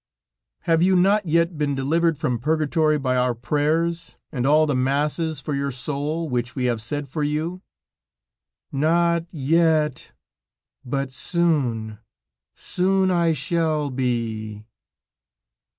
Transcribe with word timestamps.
"Have 0.61 0.81
you 0.81 0.95
not 0.95 1.27
yet 1.27 1.59
been 1.59 1.75
delivered 1.75 2.17
from 2.17 2.39
purgatory 2.39 2.97
by 2.97 3.15
our 3.17 3.35
prayers, 3.35 4.17
and 4.31 4.47
all 4.47 4.65
the 4.65 4.73
masses 4.73 5.39
for 5.39 5.53
your 5.53 5.69
soul, 5.69 6.27
which 6.27 6.55
we 6.55 6.65
have 6.65 6.81
said 6.81 7.07
for 7.07 7.21
you?" 7.21 7.61
"Not 8.71 9.31
yet, 9.31 10.13
but 10.83 11.11
soon, 11.11 11.99
soon 12.55 13.11
I 13.11 13.33
shall 13.33 13.91
be." 13.91 14.65